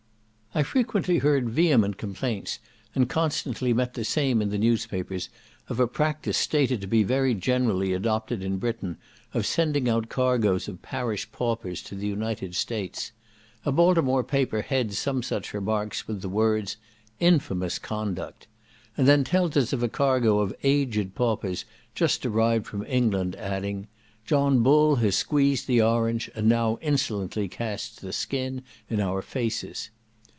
[0.53, 2.59] I frequently heard vehement complaints,
[2.93, 5.29] and constantly met the same in the newspapers,
[5.69, 8.97] of a practice stated to be very generally adopted in Britain
[9.33, 13.13] of sending out cargoes of parish paupers to the United States.
[13.65, 16.75] A Baltimore paper heads some such remarks with the words
[17.21, 18.47] "INFAMOUS CONDUCT!"
[18.97, 21.63] and then tells us of a cargo of aged paupers
[21.95, 23.87] just arrived from England, adding,
[24.25, 29.89] "John Bull has squeezed the orange, and now insolently casts the skin in our faces."